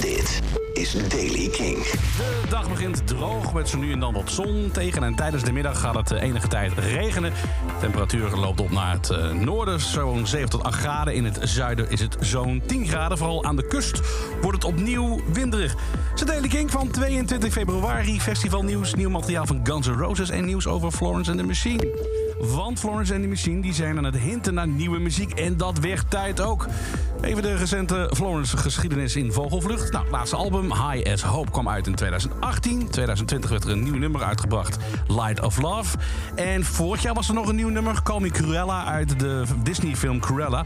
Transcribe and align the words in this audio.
Dit 0.00 0.42
is 0.72 0.92
Daily 1.08 1.48
King. 1.48 1.76
De 2.16 2.46
dag 2.48 2.68
begint 2.68 3.06
droog 3.06 3.52
met 3.52 3.68
zo 3.68 3.78
nu 3.78 3.92
en 3.92 4.00
dan 4.00 4.12
wat 4.12 4.30
zon 4.30 4.70
tegen. 4.72 5.02
En 5.02 5.14
tijdens 5.14 5.42
de 5.42 5.52
middag 5.52 5.80
gaat 5.80 5.94
het 5.94 6.10
enige 6.10 6.48
tijd 6.48 6.72
regenen. 6.72 7.32
De 7.66 7.72
temperatuur 7.80 8.30
loopt 8.36 8.60
op 8.60 8.70
naar 8.70 8.92
het 8.92 9.10
eh, 9.10 9.30
noorden, 9.30 9.80
zo'n 9.80 10.26
7 10.26 10.50
tot 10.50 10.62
8 10.62 10.78
graden. 10.78 11.14
In 11.14 11.24
het 11.24 11.38
zuiden 11.42 11.90
is 11.90 12.00
het 12.00 12.16
zo'n 12.20 12.62
10 12.66 12.86
graden. 12.86 13.18
Vooral 13.18 13.44
aan 13.44 13.56
de 13.56 13.66
kust 13.66 14.00
wordt 14.40 14.62
het 14.62 14.72
opnieuw 14.72 15.20
winderig. 15.32 15.74
Ze 16.14 16.24
Daily 16.24 16.48
King 16.48 16.70
van 16.70 16.90
22 16.90 17.52
februari. 17.52 18.20
Festivalnieuws, 18.20 18.94
nieuw 18.94 19.10
materiaal 19.10 19.46
van 19.46 19.60
Guns 19.62 19.86
N' 19.86 19.92
Roses... 19.92 20.30
en 20.30 20.44
nieuws 20.44 20.66
over 20.66 20.90
Florence 20.90 21.30
and 21.30 21.40
the 21.40 21.46
Machine. 21.46 21.96
Want 22.38 22.78
Florence 22.78 23.12
and 23.12 23.22
the 23.22 23.28
Machine 23.28 23.62
die 23.62 23.74
zijn 23.74 23.96
aan 23.96 24.04
het 24.04 24.16
hinten 24.16 24.54
naar 24.54 24.68
nieuwe 24.68 24.98
muziek. 24.98 25.32
En 25.32 25.56
dat 25.56 25.78
werd 25.78 26.10
tijd 26.10 26.40
ook. 26.40 26.66
Even 27.24 27.42
de 27.42 27.54
recente 27.54 28.10
Florence-geschiedenis 28.14 29.16
in 29.16 29.32
vogelvlucht. 29.32 29.92
Nou, 29.92 30.10
laatste 30.10 30.36
album, 30.36 30.72
High 30.72 31.12
as 31.12 31.22
Hope, 31.22 31.50
kwam 31.50 31.68
uit 31.68 31.86
in 31.86 31.94
2018. 31.94 32.90
2020 32.90 33.50
werd 33.50 33.64
er 33.64 33.70
een 33.70 33.82
nieuw 33.82 33.98
nummer 33.98 34.22
uitgebracht, 34.22 34.76
Light 35.06 35.40
of 35.40 35.60
Love. 35.60 35.96
En 36.34 36.64
vorig 36.64 37.02
jaar 37.02 37.14
was 37.14 37.28
er 37.28 37.34
nog 37.34 37.48
een 37.48 37.56
nieuw 37.56 37.68
nummer, 37.68 38.02
Call 38.02 38.20
Me 38.20 38.30
Cruella, 38.30 38.84
uit 38.84 39.18
de 39.18 39.44
Disney-film 39.62 40.20
Cruella. 40.20 40.64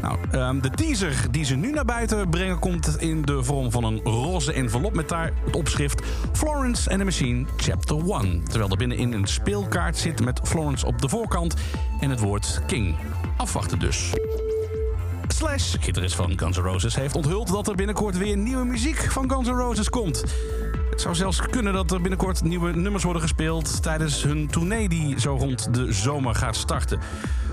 Nou, 0.00 0.18
um, 0.32 0.60
de 0.60 0.70
teaser 0.70 1.26
die 1.30 1.44
ze 1.44 1.54
nu 1.54 1.70
naar 1.70 1.84
buiten 1.84 2.28
brengen 2.28 2.58
komt 2.58 3.00
in 3.00 3.22
de 3.22 3.44
vorm 3.44 3.70
van 3.70 3.84
een 3.84 4.00
roze 4.02 4.52
envelop 4.52 4.94
met 4.94 5.08
daar 5.08 5.32
het 5.44 5.56
opschrift 5.56 6.02
Florence 6.32 6.90
and 6.90 6.98
the 6.98 7.04
Machine 7.04 7.46
Chapter 7.56 7.96
1. 7.96 8.44
Terwijl 8.44 8.70
er 8.70 8.76
binnenin 8.76 9.12
een 9.12 9.26
speelkaart 9.26 9.96
zit 9.96 10.24
met 10.24 10.40
Florence 10.42 10.86
op 10.86 11.00
de 11.00 11.08
voorkant 11.08 11.54
en 12.00 12.10
het 12.10 12.20
woord 12.20 12.60
King. 12.66 12.94
Afwachten 13.36 13.78
dus. 13.78 14.12
Slash, 15.34 15.74
gitarist 15.80 16.14
van 16.14 16.38
Guns 16.38 16.56
N' 16.56 16.60
Roses, 16.60 16.94
heeft 16.94 17.14
onthuld 17.14 17.48
dat 17.48 17.68
er 17.68 17.74
binnenkort 17.74 18.18
weer 18.18 18.36
nieuwe 18.36 18.64
muziek 18.64 19.12
van 19.12 19.30
Guns 19.30 19.48
N' 19.48 19.52
Roses 19.52 19.88
komt. 19.88 20.24
Het 20.94 21.02
zou 21.02 21.14
zelfs 21.14 21.40
kunnen 21.40 21.72
dat 21.72 21.90
er 21.90 22.00
binnenkort 22.00 22.42
nieuwe 22.42 22.72
nummers 22.76 23.04
worden 23.04 23.22
gespeeld 23.22 23.82
tijdens 23.82 24.22
hun 24.22 24.46
tournee 24.46 24.88
die 24.88 25.20
zo 25.20 25.36
rond 25.36 25.74
de 25.74 25.92
zomer 25.92 26.34
gaat 26.34 26.56
starten. 26.56 27.00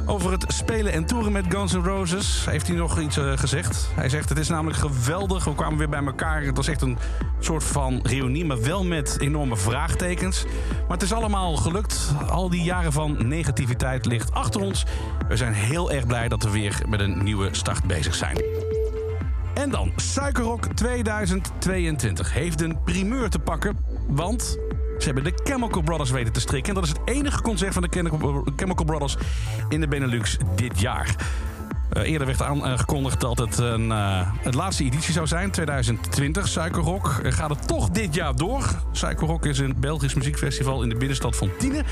Over 0.06 0.32
het 0.32 0.46
spelen 0.48 0.94
en 0.94 1.06
toeren 1.06 1.32
met 1.32 1.46
Guns 1.50 1.74
N' 1.74 1.84
Roses 1.84 2.46
heeft 2.46 2.68
hij 2.68 2.76
nog 2.76 3.00
iets 3.00 3.18
uh, 3.18 3.38
gezegd. 3.38 3.90
Hij 3.96 4.10
zegt: 4.10 4.30
Het 4.30 4.38
is 4.38 4.50
namelijk 4.50 4.80
geweldig. 4.80 5.44
We 5.44 5.56
kwamen 5.56 5.78
weer 5.78 5.90
bij 5.90 6.04
elkaar. 6.06 6.44
Het 6.44 6.58
was 6.58 6.68
echt 6.68 6.82
een 6.82 6.98
soort 7.40 7.64
van 7.64 8.00
reunie, 8.04 8.46
maar 8.46 8.62
wel 8.62 8.84
met 8.84 9.18
enorme 9.20 9.58
vraagtekens. 9.58 10.46
Maar 10.82 10.98
het 10.98 11.02
is 11.02 11.14
allemaal 11.14 11.56
gelukt. 11.56 12.14
Al 12.30 12.50
die 12.50 12.64
jaren 12.64 12.92
van 12.92 13.28
negativiteit 13.28 14.06
ligt 14.06 14.34
achter 14.34 14.62
ons. 14.62 14.86
We 15.28 15.38
zijn 15.38 15.54
heel 15.54 15.92
erg 15.92 16.06
blij 16.06 16.28
dat 16.28 16.44
we 16.44 16.50
weer 16.50 16.82
met 16.88 17.00
een 17.00 17.24
nieuwe 17.24 17.50
start 17.52 17.84
bezig 17.84 18.16
zijn. 18.16 18.38
En 19.62 19.70
dan, 19.70 19.92
Suikerrock 19.96 20.66
2022 20.66 22.34
heeft 22.34 22.62
een 22.62 22.84
primeur 22.84 23.30
te 23.30 23.40
pakken. 23.40 23.78
Want 24.08 24.58
ze 25.00 25.06
hebben 25.06 25.24
de 25.24 25.34
Chemical 25.44 25.82
Brothers 25.82 26.12
weten 26.12 26.34
te 26.34 26.40
strikken. 26.40 26.76
En 26.76 26.82
dat 26.82 26.90
is 26.90 26.98
het 26.98 27.16
enige 27.16 27.42
concert 27.42 27.74
van 27.74 27.82
de 27.82 27.90
Chemical 28.56 28.86
Brothers 28.86 29.18
in 29.70 29.80
de 29.80 29.88
Benelux 29.88 30.38
dit 30.56 30.80
jaar. 30.80 31.16
Uh, 31.98 32.04
eerder 32.04 32.28
werd 32.28 32.42
aangekondigd 32.42 33.22
dat 33.22 33.38
het 33.38 33.58
een 33.58 33.88
uh, 33.88 34.22
het 34.24 34.54
laatste 34.54 34.84
editie 34.84 35.14
zou 35.14 35.28
zijn, 35.28 35.52
2020, 35.52 36.48
Suikerrock. 36.48 37.20
Uh, 37.24 37.32
gaat 37.32 37.50
het 37.50 37.68
toch 37.68 37.90
dit 37.90 38.16
jaar 38.16 38.36
door? 38.36 38.64
Suikerrock 38.92 39.46
is 39.46 39.60
een 39.60 39.76
Belgisch 39.80 40.14
muziekfestival 40.14 40.84
in 40.84 40.90
de 40.90 40.96
binnenstad 40.96 41.36
van 41.36 41.50
Tiene. 41.58 41.84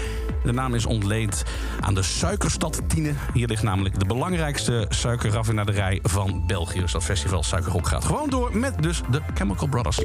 De 0.44 0.52
naam 0.52 0.76
is 0.76 0.86
ontleend 0.86 1.44
aan 1.80 1.94
de 1.94 2.04
suikerstad 2.04 2.82
Tiene. 2.88 3.14
Hier 3.34 3.48
ligt 3.48 3.64
namelijk 3.64 4.00
de 4.00 4.06
belangrijkste 4.06 4.86
suikerraffinaderij 4.90 6.00
van 6.04 6.44
België. 6.48 6.80
Dus 6.80 6.92
dat 6.92 7.04
festival 7.04 7.44
Suikerrock 7.44 7.88
gaat 7.88 8.06
gewoon 8.06 8.30
door 8.30 8.58
met 8.58 8.82
dus 8.84 9.02
de 9.12 9.22
Chemical 9.34 9.68
Brothers. 9.68 9.98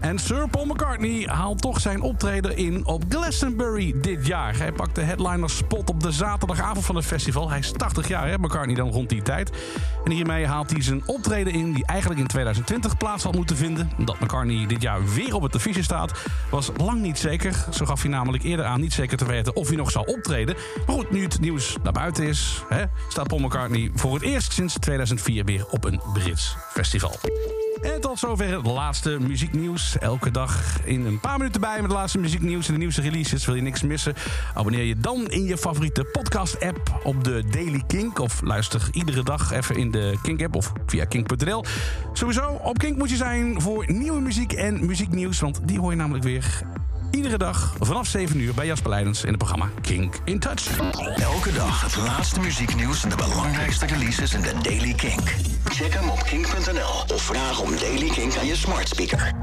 En 0.00 0.18
Sir 0.18 0.48
Paul 0.48 0.64
McCartney 0.64 1.22
haalt 1.26 1.60
toch 1.60 1.80
zijn 1.80 2.00
optreden 2.00 2.56
in 2.56 2.86
op 2.86 3.04
Glastonbury 3.08 3.94
dit 4.00 4.26
jaar. 4.26 4.56
Hij 4.56 4.72
pakt 4.72 4.94
de 4.94 5.02
headliner 5.02 5.50
spot 5.50 5.90
op 5.90 6.02
de 6.02 6.10
zaterdagavond 6.10 6.84
van 6.84 6.96
het 6.96 7.04
festival. 7.04 7.50
Hij 7.50 7.58
is 7.58 7.72
80 7.72 8.08
jaar, 8.08 8.28
hè, 8.28 8.38
McCartney 8.38 8.74
dan 8.74 8.90
rond 8.90 9.08
die 9.08 9.22
tijd. 9.22 9.50
En 10.06 10.12
hiermee 10.12 10.46
haalt 10.46 10.70
hij 10.70 10.82
zijn 10.82 11.02
optreden 11.06 11.52
in 11.52 11.72
die 11.72 11.86
eigenlijk 11.86 12.20
in 12.20 12.26
2020 12.26 12.96
plaats 12.96 13.22
had 13.22 13.34
moeten 13.34 13.56
vinden. 13.56 13.90
Dat 13.98 14.20
McCartney 14.20 14.66
dit 14.66 14.82
jaar 14.82 15.04
weer 15.04 15.34
op 15.34 15.42
het 15.42 15.54
affiche 15.54 15.82
staat, 15.82 16.12
was 16.50 16.70
lang 16.76 17.00
niet 17.00 17.18
zeker. 17.18 17.64
Zo 17.72 17.86
gaf 17.86 18.02
hij 18.02 18.10
namelijk 18.10 18.42
eerder 18.42 18.64
aan 18.64 18.80
niet 18.80 18.92
zeker 18.92 19.16
te 19.16 19.26
weten 19.26 19.56
of 19.56 19.68
hij 19.68 19.76
nog 19.76 19.90
zou 19.90 20.06
optreden. 20.06 20.56
Maar 20.86 20.96
goed, 20.96 21.10
nu 21.10 21.22
het 21.22 21.40
nieuws 21.40 21.76
naar 21.82 21.92
buiten 21.92 22.26
is, 22.26 22.64
hè, 22.68 22.84
staat 23.08 23.26
Paul 23.26 23.40
McCartney 23.40 23.90
voor 23.94 24.14
het 24.14 24.22
eerst 24.22 24.52
sinds 24.52 24.74
2004 24.78 25.44
weer 25.44 25.66
op 25.70 25.84
een 25.84 26.00
Brits 26.12 26.56
festival. 26.72 27.18
En 27.82 28.00
tot 28.00 28.18
zover 28.18 28.56
het 28.56 28.66
laatste 28.66 29.18
muzieknieuws. 29.20 29.98
Elke 29.98 30.30
dag 30.30 30.80
in 30.84 31.06
een 31.06 31.20
paar 31.20 31.38
minuten 31.38 31.60
bij 31.60 31.74
met 31.74 31.82
het 31.82 31.92
laatste 31.92 32.18
muzieknieuws 32.18 32.66
en 32.66 32.72
de 32.72 32.78
nieuwste 32.78 33.00
releases. 33.00 33.46
Wil 33.46 33.54
je 33.54 33.62
niks 33.62 33.82
missen? 33.82 34.14
Abonneer 34.54 34.84
je 34.84 34.96
dan 34.96 35.30
in 35.30 35.44
je 35.44 35.58
favoriete 35.58 36.04
podcast-app 36.04 37.00
op 37.02 37.24
de 37.24 37.44
Daily 37.50 37.82
Kink. 37.86 38.18
Of 38.18 38.40
luister 38.42 38.88
iedere 38.92 39.22
dag 39.22 39.52
even 39.52 39.76
in 39.76 39.90
de 39.96 40.18
Kink-app 40.22 40.56
of 40.56 40.72
via 40.86 41.04
kink.nl. 41.04 41.64
Sowieso, 42.12 42.60
op 42.62 42.78
Kink 42.78 42.96
moet 42.96 43.10
je 43.10 43.16
zijn 43.16 43.60
voor 43.60 43.84
nieuwe 43.88 44.20
muziek 44.20 44.52
en 44.52 44.86
muzieknieuws. 44.86 45.40
Want 45.40 45.60
die 45.64 45.80
hoor 45.80 45.90
je 45.90 45.96
namelijk 45.96 46.24
weer 46.24 46.64
Iedere 47.10 47.38
dag 47.38 47.74
vanaf 47.80 48.06
7 48.06 48.40
uur 48.40 48.54
bij 48.54 48.66
Jasper 48.66 48.90
Leidens 48.90 49.22
in 49.22 49.28
het 49.28 49.38
programma 49.38 49.70
Kink 49.80 50.20
in 50.24 50.38
Touch. 50.38 50.78
Elke 51.16 51.52
dag 51.52 51.82
het 51.82 51.96
laatste 51.96 52.40
muzieknieuws 52.40 53.02
en 53.02 53.08
de 53.08 53.16
belangrijkste 53.16 53.86
releases 53.86 54.34
in 54.34 54.40
de 54.40 54.52
Daily 54.62 54.94
Kink. 54.94 55.34
Check 55.64 55.94
hem 55.94 56.08
op 56.08 56.22
kink.nl 56.22 57.14
of 57.14 57.22
vraag 57.22 57.60
om 57.60 57.70
Daily 57.76 58.08
Kink 58.08 58.36
aan 58.36 58.46
je 58.46 58.56
smart 58.56 58.88
speaker. 58.88 59.34